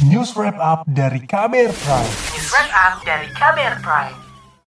News 0.00 0.32
Wrap 0.32 0.56
Up 0.56 0.88
dari 0.88 1.20
KBR 1.28 1.76
Prime. 1.76 2.12
News 2.32 2.48
Wrap 2.56 2.72
Up 2.72 2.94
dari 3.04 3.28
KBR 3.36 3.84
Prime. 3.84 4.16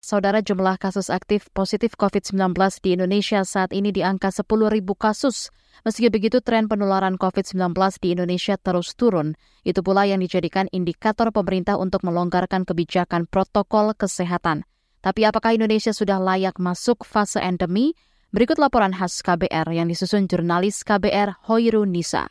Saudara 0.04 0.44
jumlah 0.44 0.76
kasus 0.76 1.08
aktif 1.08 1.48
positif 1.56 1.96
COVID-19 1.96 2.52
di 2.84 3.00
Indonesia 3.00 3.40
saat 3.40 3.72
ini 3.72 3.96
di 3.96 4.04
angka 4.04 4.28
10.000 4.28 4.84
kasus. 4.92 5.48
Meski 5.88 6.12
begitu, 6.12 6.44
tren 6.44 6.68
penularan 6.68 7.16
COVID-19 7.16 7.72
di 8.04 8.12
Indonesia 8.12 8.60
terus 8.60 8.92
turun. 8.92 9.32
Itu 9.64 9.80
pula 9.80 10.04
yang 10.04 10.20
dijadikan 10.20 10.68
indikator 10.68 11.32
pemerintah 11.32 11.80
untuk 11.80 12.04
melonggarkan 12.04 12.68
kebijakan 12.68 13.24
protokol 13.24 13.96
kesehatan. 13.96 14.68
Tapi 15.00 15.24
apakah 15.24 15.56
Indonesia 15.56 15.96
sudah 15.96 16.20
layak 16.20 16.60
masuk 16.60 17.08
fase 17.08 17.40
endemi? 17.40 17.96
Berikut 18.36 18.60
laporan 18.60 18.92
khas 18.92 19.24
KBR 19.24 19.72
yang 19.72 19.88
disusun 19.88 20.28
jurnalis 20.28 20.84
KBR 20.84 21.48
Hoiru 21.48 21.88
Nisa. 21.88 22.28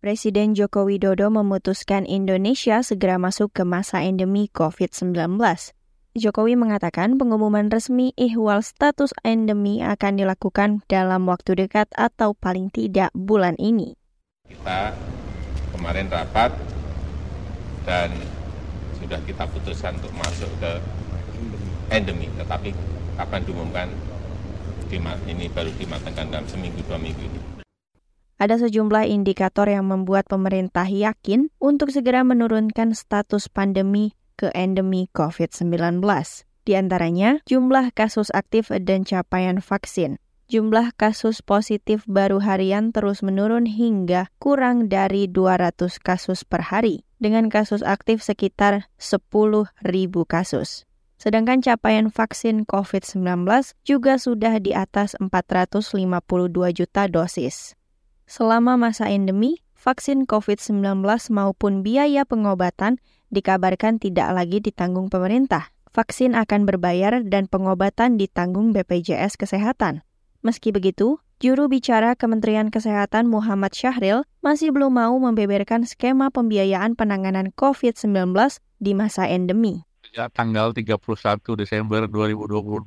Presiden 0.00 0.56
Joko 0.56 0.88
Widodo 0.88 1.28
memutuskan 1.28 2.08
Indonesia 2.08 2.80
segera 2.80 3.20
masuk 3.20 3.52
ke 3.52 3.68
masa 3.68 4.00
endemi 4.00 4.48
COVID-19. 4.48 5.12
Jokowi 6.16 6.56
mengatakan 6.56 7.20
pengumuman 7.20 7.68
resmi 7.68 8.16
ihwal 8.16 8.64
status 8.64 9.12
endemi 9.28 9.84
akan 9.84 10.16
dilakukan 10.16 10.80
dalam 10.88 11.28
waktu 11.28 11.52
dekat 11.52 11.92
atau 11.92 12.32
paling 12.32 12.72
tidak 12.72 13.12
bulan 13.12 13.60
ini. 13.60 13.92
Kita 14.48 14.96
kemarin 15.76 16.08
rapat 16.08 16.56
dan 17.84 18.08
sudah 19.04 19.20
kita 19.28 19.44
putuskan 19.52 20.00
untuk 20.00 20.16
masuk 20.16 20.48
ke 20.64 20.80
endemi, 21.92 22.32
tetapi 22.40 22.72
kapan 23.20 23.44
diumumkan 23.44 23.92
ini 25.28 25.44
baru 25.52 25.68
dimatangkan 25.76 26.32
dalam 26.32 26.48
seminggu 26.48 26.80
dua 26.88 26.96
minggu 26.96 27.20
ini 27.20 27.49
ada 28.40 28.56
sejumlah 28.56 29.04
indikator 29.04 29.68
yang 29.68 29.92
membuat 29.92 30.24
pemerintah 30.24 30.88
yakin 30.88 31.52
untuk 31.60 31.92
segera 31.92 32.24
menurunkan 32.24 32.96
status 32.96 33.52
pandemi 33.52 34.16
ke 34.40 34.48
endemi 34.56 35.12
COVID-19. 35.12 36.00
Di 36.64 36.72
antaranya, 36.72 37.44
jumlah 37.44 37.92
kasus 37.92 38.32
aktif 38.32 38.72
dan 38.72 39.04
capaian 39.04 39.60
vaksin. 39.60 40.16
Jumlah 40.50 40.96
kasus 40.98 41.44
positif 41.46 42.02
baru 42.10 42.42
harian 42.42 42.90
terus 42.90 43.22
menurun 43.22 43.70
hingga 43.70 44.26
kurang 44.42 44.90
dari 44.90 45.30
200 45.30 46.00
kasus 46.02 46.42
per 46.42 46.74
hari, 46.74 47.06
dengan 47.22 47.46
kasus 47.46 47.86
aktif 47.86 48.24
sekitar 48.24 48.90
10.000 48.98 49.70
kasus. 50.26 50.90
Sedangkan 51.20 51.60
capaian 51.60 52.08
vaksin 52.08 52.64
COVID-19 52.64 53.44
juga 53.84 54.16
sudah 54.16 54.56
di 54.58 54.72
atas 54.72 55.14
452 55.20 56.72
juta 56.72 57.06
dosis. 57.06 57.78
Selama 58.30 58.78
masa 58.78 59.10
endemi, 59.10 59.58
vaksin 59.74 60.22
COVID-19 60.22 61.02
maupun 61.34 61.82
biaya 61.82 62.22
pengobatan 62.22 63.02
dikabarkan 63.34 63.98
tidak 63.98 64.30
lagi 64.30 64.62
ditanggung 64.62 65.10
pemerintah. 65.10 65.74
Vaksin 65.90 66.38
akan 66.38 66.62
berbayar 66.62 67.26
dan 67.26 67.50
pengobatan 67.50 68.22
ditanggung 68.22 68.70
BPJS 68.70 69.34
Kesehatan. 69.34 70.06
Meski 70.46 70.70
begitu, 70.70 71.18
juru 71.42 71.66
bicara 71.66 72.14
Kementerian 72.14 72.70
Kesehatan 72.70 73.26
Muhammad 73.26 73.74
Syahril 73.74 74.22
masih 74.46 74.70
belum 74.70 74.94
mau 74.94 75.18
membeberkan 75.18 75.82
skema 75.82 76.30
pembiayaan 76.30 76.94
penanganan 76.94 77.50
COVID-19 77.58 78.30
di 78.78 78.94
masa 78.94 79.26
endemi. 79.26 79.82
Sejak 80.06 80.30
tanggal 80.38 80.70
31 80.70 81.02
Desember 81.58 82.06
2022, 82.06 82.78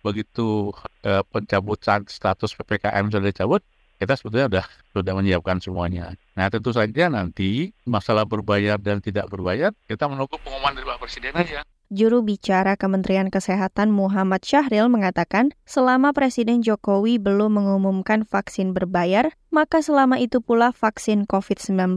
begitu 0.00 0.72
eh, 1.04 1.20
pencabutan 1.28 2.08
status 2.08 2.56
PPKM 2.56 3.12
sudah 3.12 3.28
dicabut, 3.28 3.60
kita 3.96 4.14
sebetulnya 4.16 4.46
sudah 4.48 4.66
sudah 4.92 5.12
menyiapkan 5.16 5.58
semuanya. 5.60 6.12
Nah 6.36 6.52
tentu 6.52 6.72
saja 6.72 7.08
nanti 7.08 7.72
masalah 7.88 8.28
berbayar 8.28 8.76
dan 8.76 9.00
tidak 9.00 9.28
berbayar 9.32 9.72
kita 9.88 10.04
menunggu 10.06 10.36
pengumuman 10.40 10.76
dari 10.76 10.86
Pak 10.86 10.98
Presiden 11.00 11.32
aja. 11.36 11.60
Juru 11.86 12.18
bicara 12.26 12.74
Kementerian 12.74 13.30
Kesehatan 13.30 13.94
Muhammad 13.94 14.42
Syahril 14.42 14.90
mengatakan, 14.90 15.54
selama 15.70 16.10
Presiden 16.10 16.58
Jokowi 16.58 17.22
belum 17.22 17.62
mengumumkan 17.62 18.26
vaksin 18.26 18.74
berbayar, 18.74 19.30
maka 19.54 19.78
selama 19.78 20.18
itu 20.18 20.42
pula 20.42 20.74
vaksin 20.74 21.30
COVID-19 21.30 21.94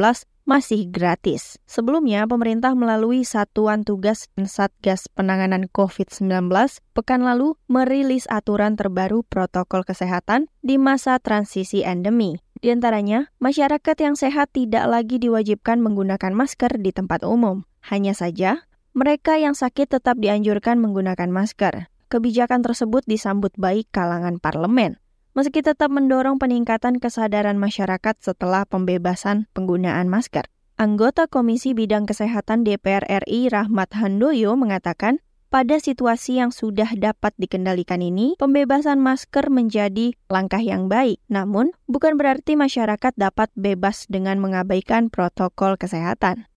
masih 0.50 0.90
gratis. 0.90 1.62
Sebelumnya, 1.70 2.26
pemerintah 2.26 2.74
melalui 2.74 3.22
Satuan 3.22 3.86
Tugas 3.86 4.26
dan 4.34 4.50
Satgas 4.50 5.06
Penanganan 5.06 5.70
COVID-19 5.70 6.50
pekan 6.98 7.22
lalu 7.22 7.54
merilis 7.70 8.26
aturan 8.34 8.74
terbaru 8.74 9.22
protokol 9.30 9.86
kesehatan 9.86 10.50
di 10.66 10.82
masa 10.82 11.22
transisi 11.22 11.86
endemi. 11.86 12.42
Di 12.58 12.74
antaranya, 12.74 13.30
masyarakat 13.38 13.96
yang 14.02 14.18
sehat 14.18 14.50
tidak 14.58 14.90
lagi 14.90 15.22
diwajibkan 15.22 15.78
menggunakan 15.86 16.34
masker 16.34 16.81
di 16.81 16.90
tempat 16.90 17.22
umum. 17.22 17.62
Hanya 17.86 18.18
saja, 18.18 18.66
mereka 18.98 19.38
yang 19.38 19.54
sakit 19.54 20.02
tetap 20.02 20.18
dianjurkan 20.18 20.81
menggunakan 20.81 21.30
masker. 21.30 21.94
Kebijakan 22.10 22.66
tersebut 22.66 23.06
disambut 23.06 23.54
baik 23.54 23.86
kalangan 23.94 24.42
parlemen, 24.42 24.98
meski 25.39 25.63
tetap 25.63 25.88
mendorong 25.88 26.35
peningkatan 26.35 27.00
kesadaran 27.00 27.55
masyarakat 27.55 28.19
setelah 28.19 28.67
pembebasan 28.67 29.47
penggunaan 29.55 30.11
masker. 30.11 30.51
Anggota 30.75 31.31
Komisi 31.31 31.72
Bidang 31.72 32.03
Kesehatan 32.03 32.67
DPR 32.67 33.07
RI 33.07 33.47
Rahmat 33.47 33.95
Handoyo 33.95 34.59
mengatakan, 34.59 35.23
pada 35.47 35.79
situasi 35.79 36.44
yang 36.44 36.51
sudah 36.51 36.91
dapat 37.00 37.31
dikendalikan 37.39 38.03
ini, 38.03 38.35
pembebasan 38.35 39.00
masker 39.00 39.47
menjadi 39.47 40.11
langkah 40.27 40.59
yang 40.59 40.91
baik. 40.91 41.23
Namun, 41.31 41.71
bukan 41.88 42.19
berarti 42.19 42.59
masyarakat 42.59 43.16
dapat 43.16 43.47
bebas 43.56 44.11
dengan 44.11 44.44
mengabaikan 44.44 45.07
protokol 45.07 45.79
kesehatan 45.79 46.50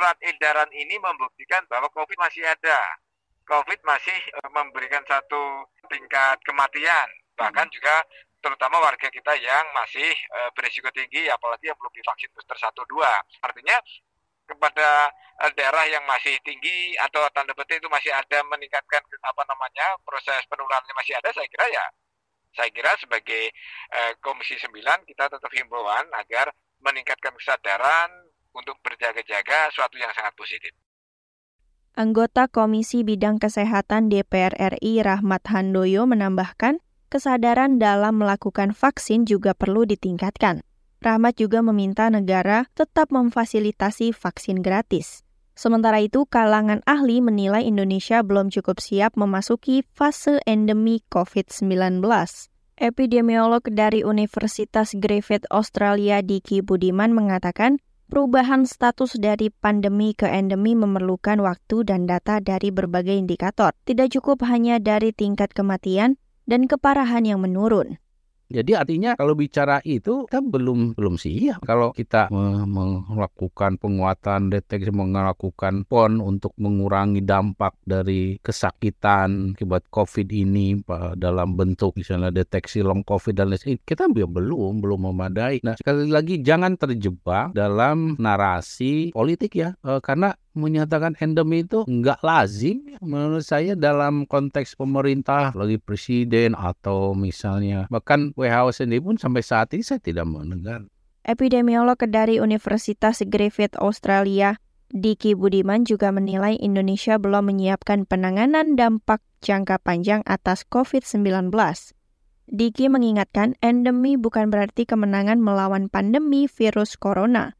surat 0.00 0.16
edaran 0.24 0.72
ini 0.72 0.96
membuktikan 0.96 1.60
bahwa 1.68 1.92
COVID 1.92 2.16
masih 2.16 2.40
ada. 2.40 2.80
COVID 3.44 3.84
masih 3.84 4.16
eh, 4.16 4.48
memberikan 4.48 5.04
satu 5.04 5.68
tingkat 5.92 6.40
kematian, 6.48 7.04
bahkan 7.40 7.64
juga 7.72 8.04
terutama 8.44 8.76
warga 8.84 9.08
kita 9.08 9.32
yang 9.40 9.64
masih 9.72 10.12
uh, 10.36 10.52
berisiko 10.52 10.92
tinggi, 10.92 11.28
apalagi 11.32 11.72
yang 11.72 11.76
belum 11.80 11.92
divaksin 11.92 12.28
booster 12.36 12.56
1 12.56 12.68
2. 12.76 13.48
Artinya 13.48 13.76
kepada 14.44 15.08
uh, 15.40 15.50
daerah 15.56 15.84
yang 15.88 16.04
masih 16.04 16.36
tinggi 16.44 16.92
atau 17.00 17.24
tanda 17.32 17.56
petik 17.56 17.80
itu 17.80 17.88
masih 17.88 18.12
ada 18.12 18.44
meningkatkan 18.44 19.00
apa 19.24 19.42
namanya 19.48 19.96
proses 20.04 20.44
penularannya 20.52 20.92
masih 20.92 21.16
ada, 21.16 21.32
saya 21.32 21.48
kira 21.48 21.66
ya 21.72 21.86
saya 22.54 22.70
kira 22.74 22.90
sebagai 22.98 23.54
uh, 23.94 24.12
Komisi 24.18 24.58
9 24.58 24.74
kita 25.06 25.30
tetap 25.30 25.50
himbauan 25.54 26.06
agar 26.18 26.50
meningkatkan 26.82 27.30
kesadaran 27.38 28.10
untuk 28.50 28.74
berjaga-jaga 28.82 29.70
suatu 29.70 29.94
yang 30.00 30.10
sangat 30.10 30.34
positif. 30.34 30.74
Anggota 31.94 32.46
Komisi 32.46 33.02
Bidang 33.02 33.42
Kesehatan 33.42 34.10
DPR 34.10 34.54
RI 34.56 35.02
Rahmat 35.02 35.42
Handoyo 35.50 36.06
menambahkan, 36.06 36.78
kesadaran 37.10 37.82
dalam 37.82 38.22
melakukan 38.22 38.70
vaksin 38.70 39.26
juga 39.26 39.52
perlu 39.52 39.82
ditingkatkan. 39.82 40.62
Rahmat 41.02 41.42
juga 41.42 41.58
meminta 41.60 42.06
negara 42.06 42.70
tetap 42.78 43.10
memfasilitasi 43.10 44.14
vaksin 44.14 44.62
gratis. 44.62 45.26
Sementara 45.58 45.98
itu, 46.00 46.24
kalangan 46.24 46.80
ahli 46.86 47.18
menilai 47.18 47.66
Indonesia 47.66 48.22
belum 48.22 48.48
cukup 48.48 48.78
siap 48.78 49.18
memasuki 49.18 49.82
fase 49.92 50.38
endemi 50.46 51.02
COVID-19. 51.10 52.00
Epidemiolog 52.80 53.60
dari 53.68 54.00
Universitas 54.06 54.96
Griffith 54.96 55.44
Australia 55.52 56.24
Diki 56.24 56.64
Budiman 56.64 57.12
mengatakan, 57.12 57.82
Perubahan 58.10 58.66
status 58.66 59.14
dari 59.22 59.54
pandemi 59.54 60.18
ke 60.18 60.26
endemi 60.26 60.74
memerlukan 60.74 61.38
waktu 61.46 61.86
dan 61.86 62.10
data 62.10 62.42
dari 62.42 62.74
berbagai 62.74 63.14
indikator. 63.14 63.70
Tidak 63.86 64.10
cukup 64.18 64.42
hanya 64.50 64.82
dari 64.82 65.14
tingkat 65.14 65.54
kematian 65.54 66.18
dan 66.48 66.68
keparahan 66.68 67.24
yang 67.24 67.40
menurun. 67.42 68.00
Jadi 68.50 68.74
artinya 68.74 69.14
kalau 69.14 69.38
bicara 69.38 69.78
itu 69.86 70.26
kita 70.26 70.42
belum 70.42 70.98
belum 70.98 71.14
siap 71.14 71.62
kalau 71.62 71.94
kita 71.94 72.26
melakukan 72.66 73.78
penguatan 73.78 74.50
deteksi 74.50 74.90
melakukan 74.90 75.86
pon 75.86 76.18
untuk 76.18 76.50
mengurangi 76.58 77.22
dampak 77.22 77.78
dari 77.86 78.42
kesakitan 78.42 79.54
akibat 79.54 79.86
COVID 79.94 80.26
ini 80.34 80.82
dalam 81.14 81.54
bentuk 81.54 81.94
misalnya 81.94 82.34
deteksi 82.34 82.82
long 82.82 83.06
COVID 83.06 83.38
dan 83.38 83.54
lain 83.54 83.78
kita 83.86 84.10
belum 84.10 84.82
belum 84.82 85.14
memadai. 85.14 85.62
Nah 85.62 85.78
sekali 85.78 86.10
lagi 86.10 86.42
jangan 86.42 86.74
terjebak 86.74 87.54
dalam 87.54 88.18
narasi 88.18 89.14
politik 89.14 89.54
ya 89.54 89.78
e, 89.86 90.02
karena 90.02 90.34
menyatakan 90.54 91.14
endemi 91.22 91.62
itu 91.62 91.86
nggak 91.86 92.20
lazim 92.26 92.82
menurut 92.98 93.46
saya 93.46 93.78
dalam 93.78 94.26
konteks 94.26 94.74
pemerintah 94.74 95.54
lagi 95.54 95.78
presiden 95.78 96.58
atau 96.58 97.14
misalnya 97.14 97.86
bahkan 97.86 98.34
WHO 98.34 98.70
sendiri 98.74 99.02
pun 99.02 99.16
sampai 99.16 99.42
saat 99.46 99.70
ini 99.74 99.86
saya 99.86 100.02
tidak 100.02 100.26
mendengar. 100.26 100.86
Epidemiolog 101.20 102.00
dari 102.08 102.40
Universitas 102.40 103.20
Griffith 103.28 103.76
Australia, 103.76 104.56
Diki 104.90 105.36
Budiman 105.36 105.86
juga 105.86 106.10
menilai 106.10 106.58
Indonesia 106.58 107.20
belum 107.20 107.52
menyiapkan 107.52 108.08
penanganan 108.08 108.74
dampak 108.74 109.22
jangka 109.44 109.78
panjang 109.84 110.24
atas 110.26 110.66
COVID-19. 110.66 111.52
Diki 112.50 112.90
mengingatkan 112.90 113.54
endemi 113.62 114.18
bukan 114.18 114.50
berarti 114.50 114.82
kemenangan 114.82 115.38
melawan 115.38 115.86
pandemi 115.86 116.50
virus 116.50 116.98
corona. 116.98 117.59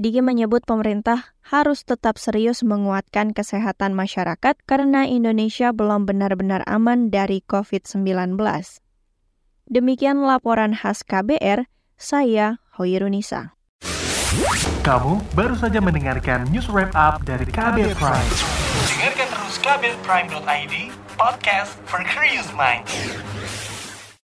Diki 0.00 0.24
menyebut 0.24 0.64
pemerintah 0.64 1.36
harus 1.44 1.84
tetap 1.84 2.16
serius 2.16 2.64
menguatkan 2.64 3.36
kesehatan 3.36 3.92
masyarakat 3.92 4.56
karena 4.64 5.04
Indonesia 5.04 5.76
belum 5.76 6.08
benar-benar 6.08 6.64
aman 6.64 7.12
dari 7.12 7.44
COVID-19. 7.44 8.40
Demikian 9.68 10.24
laporan 10.24 10.72
khas 10.72 11.04
KBR, 11.04 11.68
saya 12.00 12.64
Hoirunisa. 12.80 13.52
Kamu 14.80 15.20
baru 15.36 15.52
saja 15.60 15.84
mendengarkan 15.84 16.48
news 16.48 16.72
wrap 16.72 16.96
up 16.96 17.20
dari 17.28 17.44
KBR 17.44 17.92
Prime. 17.92 18.30
Dengarkan 18.88 19.28
terus 19.36 19.54
kbrprime.id, 19.60 20.96
podcast 21.20 21.76
for 21.84 22.00
curious 22.08 22.48
minds. 22.56 22.88